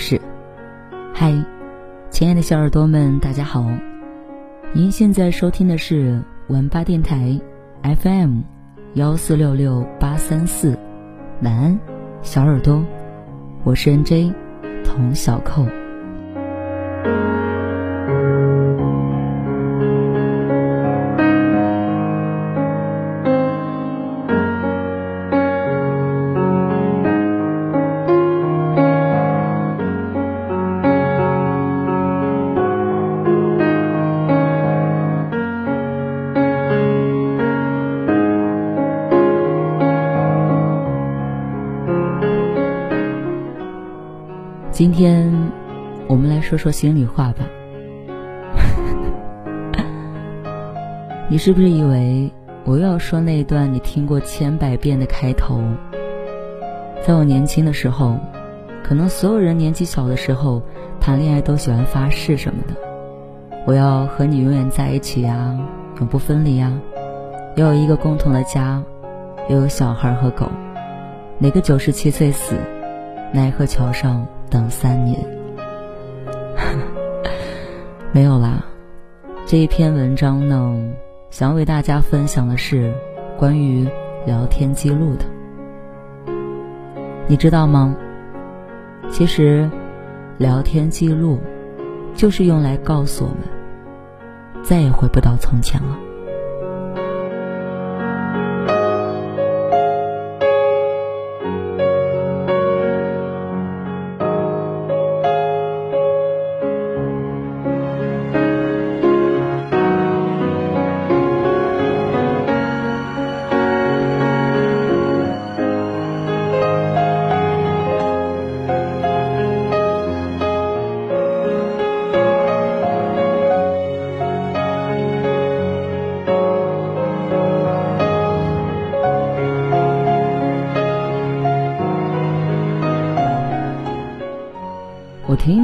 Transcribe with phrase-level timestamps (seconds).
[0.00, 0.18] 是。
[1.12, 1.30] 嗨，
[2.08, 3.66] 亲爱的小耳朵们，大家好！
[4.72, 7.38] 您现在收听的是玩吧电台
[7.82, 8.40] FM
[8.94, 10.76] 幺四六六八三四。
[11.42, 11.78] 晚安，
[12.22, 12.82] 小耳朵，
[13.62, 14.32] 我是 NJ
[14.84, 15.66] 童小扣。
[44.80, 45.30] 今天，
[46.08, 47.44] 我们来说说心里话吧。
[51.28, 52.30] 你是不是以为
[52.64, 55.62] 我又要说那段你听过千百遍的开头？
[57.06, 58.16] 在我年轻的时候，
[58.82, 60.62] 可能所有人年纪小的时候
[60.98, 62.72] 谈恋爱都喜欢发誓什么的。
[63.66, 65.58] 我要和你永远在一起呀，
[65.98, 66.72] 永不分离呀，
[67.54, 68.82] 要有一个共同的家，
[69.50, 70.50] 要有小孩和狗。
[71.38, 72.54] 哪个九十七岁死，
[73.30, 74.26] 奈何桥上。
[74.50, 75.18] 等三年，
[78.12, 78.64] 没有啦。
[79.46, 80.76] 这一篇文章呢，
[81.30, 82.92] 想要为大家分享的是
[83.38, 83.88] 关于
[84.26, 85.24] 聊天记录的。
[87.26, 87.96] 你知道吗？
[89.08, 89.70] 其实，
[90.38, 91.38] 聊天记录
[92.14, 93.38] 就是用来告诉我们，
[94.62, 95.96] 再也回不到从前了。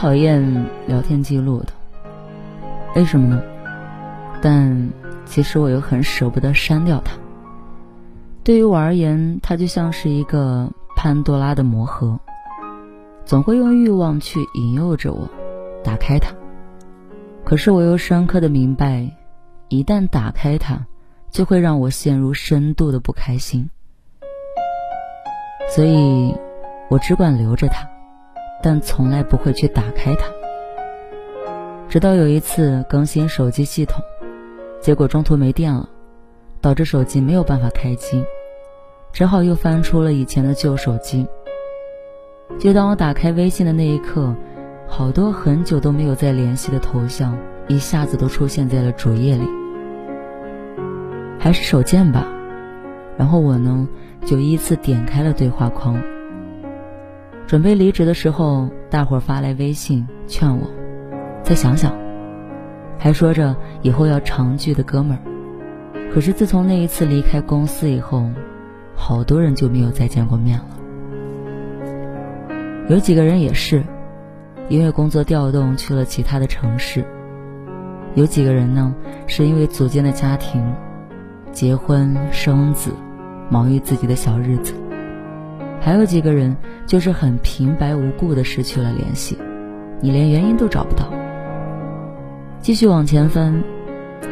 [0.00, 1.72] 讨厌聊天记录的，
[2.94, 3.42] 为什么呢？
[4.40, 4.90] 但
[5.26, 7.16] 其实我又很舍不得删掉它。
[8.44, 12.16] 对于我而言，它就像是一个潘多拉的魔盒，
[13.24, 15.28] 总会用欲望去引诱着我
[15.82, 16.32] 打开它。
[17.44, 19.10] 可是我又深刻的明白，
[19.66, 20.78] 一旦打开它，
[21.28, 23.68] 就会让我陷入深度的不开心。
[25.68, 26.32] 所以，
[26.88, 27.97] 我只管留着它。
[28.62, 30.26] 但从来不会去打开它，
[31.88, 34.02] 直到有一次更新手机系统，
[34.80, 35.88] 结果中途没电了，
[36.60, 38.24] 导致手机没有办法开机，
[39.12, 41.26] 只好又翻出了以前的旧手机。
[42.58, 44.34] 就当我打开微信的那一刻，
[44.88, 47.38] 好多很久都没有再联系的头像
[47.68, 49.44] 一下子都出现在了主页里，
[51.38, 52.26] 还是手贱吧。
[53.16, 53.86] 然后我呢，
[54.26, 56.00] 就依次点开了对话框。
[57.48, 60.68] 准备离职的时候，大伙儿发来微信劝我，
[61.42, 61.90] 再想想，
[62.98, 65.20] 还说着以后要常聚的哥们儿。
[66.12, 68.30] 可是自从那一次离开公司以后，
[68.94, 70.66] 好多人就没有再见过面了。
[72.90, 73.82] 有几个人也是，
[74.68, 77.02] 因为工作调动去了其他的城市。
[78.14, 78.94] 有几个人呢，
[79.26, 80.62] 是因为组建了家庭，
[81.50, 82.90] 结婚生子，
[83.48, 84.74] 忙于自己的小日子。
[85.80, 86.56] 还有几个人
[86.86, 89.38] 就是很平白无故的失去了联系，
[90.00, 91.10] 你连原因都找不到。
[92.60, 93.62] 继续往前翻，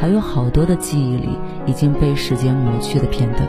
[0.00, 3.46] 还有好多的记忆里已经被时间抹去的片段。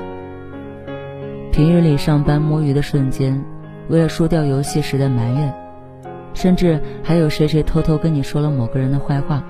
[1.51, 3.41] 平日里上班摸鱼的瞬间，
[3.87, 5.53] 为了输掉游戏时的埋怨，
[6.33, 9.43] 甚至还有谁谁偷偷跟你说了某个人的坏话。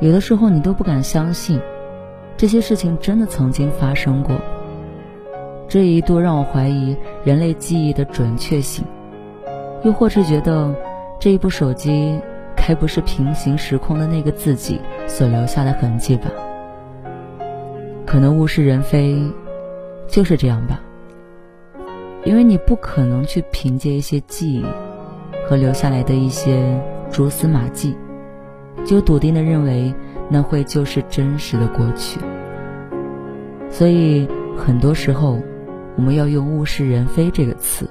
[0.00, 1.58] 有的时候你都不敢相信，
[2.36, 4.34] 这些事情真的曾经发生过。
[5.70, 8.84] 这一度让我怀疑人类记忆的准确性，
[9.84, 10.74] 又或是觉得
[11.20, 12.18] 这一部手机
[12.56, 16.28] 该不是平行时空的那个自己所留下的痕迹吧？
[18.04, 19.16] 可能物是人非，
[20.08, 20.80] 就是这样吧。
[22.24, 24.64] 因为你不可能去凭借一些记忆
[25.48, 26.60] 和留下来的一些
[27.12, 27.96] 蛛丝马迹，
[28.84, 29.94] 就笃定的认为
[30.28, 32.18] 那会就是真实的过去。
[33.70, 35.38] 所以很多时候。
[35.96, 37.88] 我们要用“物是人非”这个词，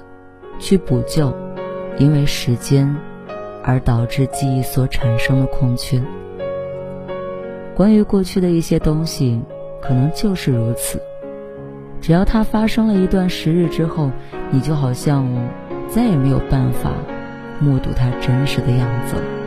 [0.58, 1.32] 去补救
[1.98, 2.96] 因为时间
[3.62, 6.02] 而导致记忆所产生的空缺。
[7.74, 9.40] 关于过去的一些东西，
[9.80, 11.00] 可能就是如此。
[12.00, 14.10] 只要它发生了一段时日之后，
[14.50, 15.26] 你就好像
[15.88, 16.90] 再也没有办法
[17.60, 19.39] 目睹它真实的样子了。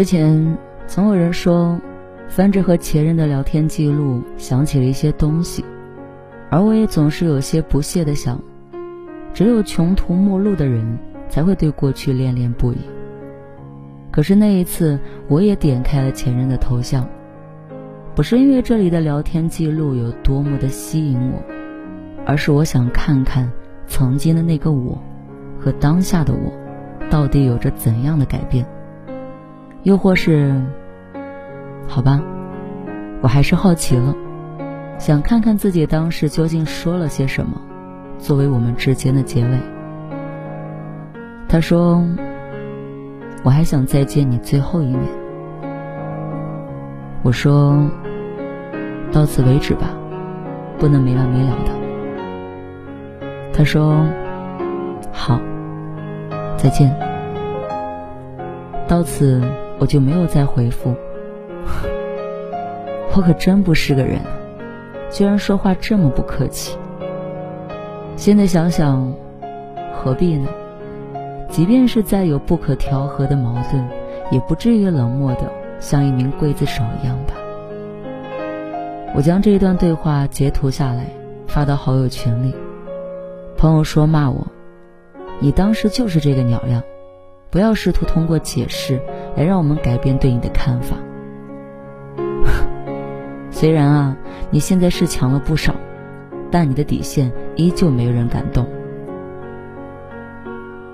[0.00, 0.56] 之前
[0.86, 1.78] 总有人说，
[2.26, 5.62] 翻着和前任的聊天记录，想起了一些东西，
[6.48, 8.40] 而我也总是有些不屑的想，
[9.34, 10.98] 只有穷途末路的人
[11.28, 12.78] 才会对过去恋恋不已。
[14.10, 14.98] 可是那一次，
[15.28, 17.06] 我也点开了前任的头像，
[18.14, 21.42] 不是因为这里的聊天记录有多么的吸引我，
[22.24, 23.52] 而是我想看看
[23.86, 24.98] 曾经的那个我，
[25.58, 26.50] 和当下的我，
[27.10, 28.64] 到底有着怎样的改变。
[29.82, 30.54] 又或是，
[31.88, 32.20] 好吧，
[33.22, 34.14] 我还是好奇了，
[34.98, 37.58] 想看看自己当时究竟说了些什么，
[38.18, 39.58] 作为我们之间的结尾。
[41.48, 42.04] 他说
[43.42, 45.00] ：“我还想再见你最后一面。”
[47.24, 47.90] 我说
[49.10, 49.88] ：“到此为止吧，
[50.78, 51.72] 不能没完没了的。”
[53.52, 54.04] 他说
[55.10, 55.40] ：“好，
[56.58, 56.94] 再见。”
[58.86, 59.42] 到此。
[59.80, 60.94] 我就没有再回复。
[63.16, 64.20] 我可真不是个人，
[65.10, 66.78] 居然说话这么不客气。
[68.14, 69.12] 现在想想，
[69.92, 70.48] 何必呢？
[71.48, 73.84] 即便是再有不可调和的矛盾，
[74.30, 75.50] 也不至于冷漠的
[75.80, 77.34] 像一名刽子手一样吧。
[79.12, 81.06] 我将这一段对话截图下来，
[81.48, 82.54] 发到好友群里。
[83.56, 84.46] 朋友说骂我
[85.40, 86.80] ：“你当时就是这个鸟样，
[87.50, 89.00] 不要试图通过解释。”
[89.36, 90.96] 来让我们改变对你的看法。
[93.50, 94.16] 虽然啊，
[94.50, 95.74] 你现在是强了不少，
[96.50, 98.66] 但你的底线依旧没有人敢动。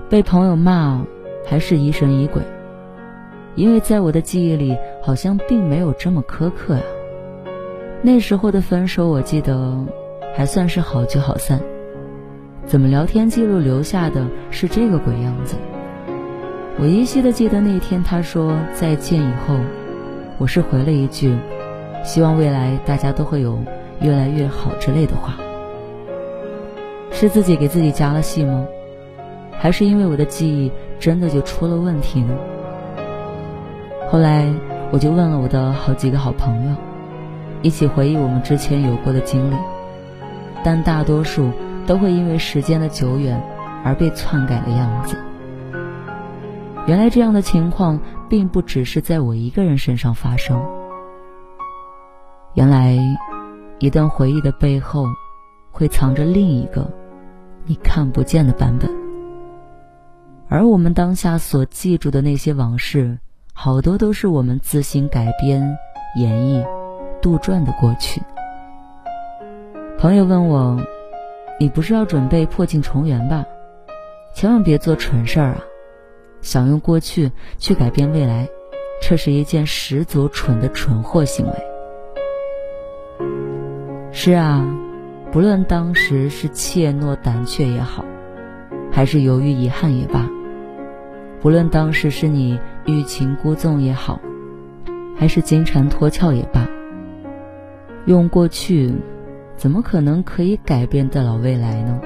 [0.09, 1.01] 被朋友骂，
[1.45, 2.41] 还是疑神疑鬼，
[3.55, 6.83] 因为在我的记忆里，好像并没有这么苛刻呀。
[8.01, 9.77] 那时候的分手，我记得
[10.35, 11.59] 还算是好聚好散，
[12.65, 15.55] 怎么聊天记录留下的是这个鬼样子？
[16.79, 19.55] 我依稀的记得那天他说再见以后，
[20.37, 21.35] 我是回了一句，
[22.03, 23.57] 希望未来大家都会有
[23.99, 25.33] 越来越好之类的话。
[27.11, 28.63] 是自己给自己加了戏吗？
[29.57, 32.35] 还是因为我的记忆真的就出了问题呢？
[34.07, 34.47] 后来
[34.91, 36.75] 我就问了我的好几个好朋友，
[37.63, 39.55] 一起回忆我们之前有过的经历，
[40.63, 41.49] 但大多数
[41.87, 43.41] 都会因为时间的久远
[43.83, 45.17] 而被篡改了样子。
[46.87, 50.57] 原来这样的情况并不只是在我一个人身上发生。
[52.53, 52.97] 原来，
[53.79, 55.05] 一段回忆的背后，
[55.69, 56.89] 会藏着另一个
[57.65, 58.89] 你看不见的版本。
[60.47, 63.19] 而我们当下所记住的那些往事，
[63.53, 65.61] 好多都是我们自行改编、
[66.15, 66.65] 演绎、
[67.21, 68.21] 杜撰的过去。
[69.99, 70.81] 朋友问我
[71.59, 73.45] ：“你不是要准备破镜重圆吧？
[74.33, 75.57] 千万别做蠢事儿啊！”
[76.41, 78.47] 想用过去去改变未来，
[79.01, 81.53] 这是一件十足蠢的蠢货行为。
[84.11, 84.65] 是啊，
[85.31, 88.03] 不论当时是怯懦胆怯也好，
[88.91, 90.27] 还是犹豫遗憾也罢，
[91.41, 94.19] 不论当时是你欲擒故纵也好，
[95.15, 96.67] 还是金蝉脱壳也罢，
[98.05, 98.93] 用过去，
[99.55, 101.99] 怎么可能可以改变得了未来呢？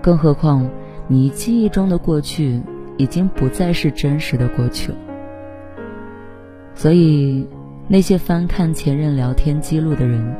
[0.00, 0.68] 更何况，
[1.08, 2.62] 你记忆中的过去。
[3.02, 4.98] 已经不再是真实的过去了，
[6.72, 7.48] 所以
[7.88, 10.36] 那些翻看前任聊天记录的人，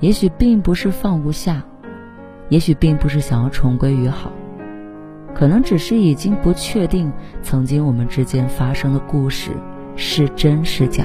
[0.00, 1.62] 也许并不是放不下，
[2.48, 4.32] 也许并不是想要重归于好，
[5.34, 7.12] 可能只是已经不确定
[7.42, 9.50] 曾经我们之间发生的故事
[9.94, 11.04] 是真是假。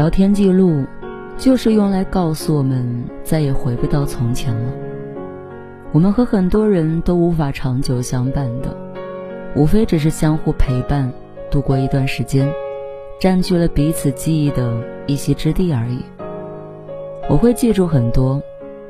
[0.00, 0.86] 聊天记录，
[1.36, 4.72] 就是用来告诉我们再也回不到从前了。
[5.92, 8.74] 我们和很多人都无法长久相伴的，
[9.54, 11.12] 无非只是相互陪伴，
[11.50, 12.50] 度过一段时间，
[13.20, 15.98] 占据了彼此记忆的一席之地而已。
[17.28, 18.42] 我会记住很多，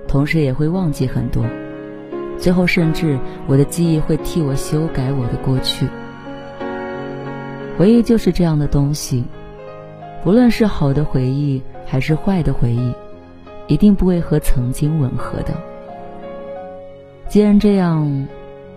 [0.07, 1.45] 同时也会忘记很多，
[2.39, 5.89] 最后甚至我的记忆会替我修改我的过去。
[7.77, 9.25] 回忆就是这样的东西。
[10.23, 12.93] 不论是好的回忆还是坏的回忆，
[13.67, 15.55] 一定不会和曾经吻合的。
[17.29, 18.27] 既然这样，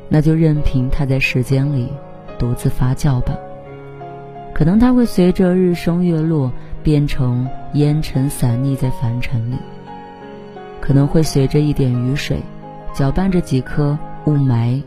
[0.08, 1.92] 那就任凭它在时间里
[2.40, 3.38] 独自发酵吧。
[4.54, 6.52] 可能它会随着日升月落
[6.84, 9.58] 变成烟尘散匿在凡尘里，
[10.80, 12.40] 可能会随着一点雨水
[12.94, 14.82] 搅拌着几颗雾霾，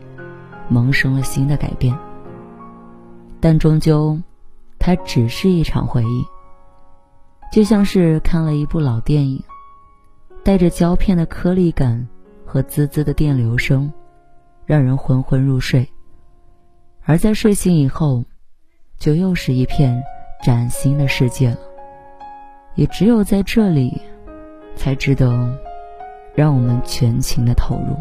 [0.69, 1.93] 萌生了新的改变。
[3.39, 4.17] 但终究，
[4.79, 6.25] 它只是一场回忆。
[7.51, 9.41] 就像是看了一部老电影，
[10.43, 12.07] 带着胶片的颗粒感
[12.45, 13.91] 和滋滋的电流声，
[14.65, 15.87] 让人昏昏入睡。
[17.03, 18.23] 而在睡醒以后，
[18.99, 20.03] 就又是一片
[20.43, 21.57] 崭新的世界了。
[22.75, 23.99] 也只有在这里，
[24.75, 25.57] 才值得
[26.35, 27.95] 让我们全情的投入。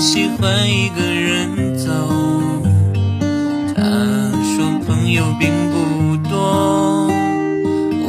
[0.00, 1.90] 喜欢一个人走，
[3.76, 3.82] 他
[4.42, 7.06] 说朋友并不多。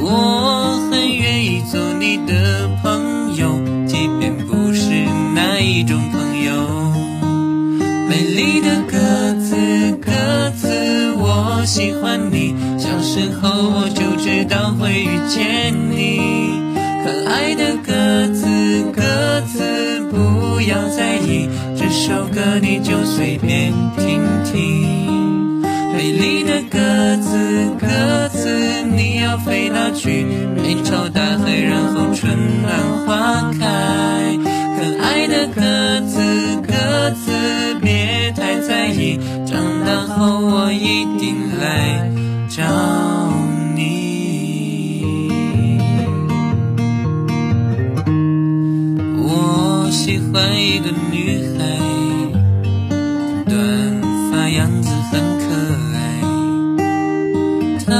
[0.01, 5.05] 我很愿意做你的朋友，即便不是
[5.35, 6.53] 那一种朋友。
[8.07, 8.97] 美丽的鸽
[9.41, 9.57] 子，
[10.01, 12.55] 鸽子，我喜欢你。
[12.79, 16.53] 小时候我就知道会遇见你，
[17.03, 18.47] 可爱的鸽子，
[18.95, 19.30] 鸽子
[21.01, 25.59] 在意，这首歌你就随便听听。
[25.91, 26.77] 美丽的鸽
[27.17, 30.23] 子，鸽子你要飞哪去？
[30.61, 32.31] 面朝大海，然后春
[32.61, 34.37] 暖花开。
[34.77, 35.59] 可爱的鸽
[36.05, 36.21] 子，
[36.61, 37.31] 鸽子
[37.81, 42.07] 别太在意，长大后我一定来。
[42.47, 42.61] 找
[49.91, 51.65] 喜欢一个女孩，
[53.45, 55.43] 短发样子很可
[55.93, 55.99] 爱。
[57.85, 57.91] 她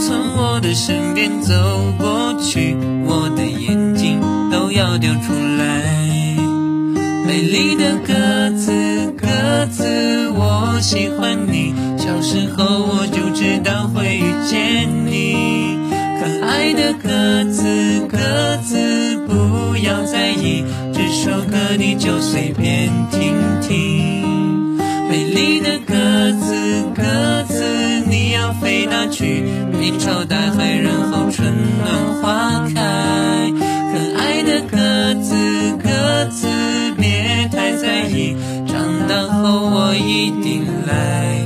[0.00, 0.08] 从
[0.38, 1.52] 我的身边走
[1.98, 4.18] 过去，我的眼睛
[4.50, 5.84] 都要掉出来。
[7.26, 8.14] 美丽的鸽
[8.56, 9.84] 子，鸽子，
[10.30, 10.66] 我。
[10.80, 15.76] 喜欢你，小时候我就知道会遇见你。
[15.92, 18.16] 可爱的鸽子，鸽
[18.62, 20.64] 子不要在意，
[21.20, 24.78] 首歌你就随便听听。
[25.10, 25.92] 美丽的鸽
[26.38, 26.54] 子，
[26.94, 27.02] 鸽
[27.42, 27.64] 子
[28.08, 29.42] 你要飞哪去？
[29.72, 33.50] 面朝大海，然后春暖花开。
[33.50, 35.34] 可爱的鸽子，
[35.82, 36.46] 鸽子
[36.96, 38.36] 别太在意，
[38.68, 41.44] 长大后我一定来。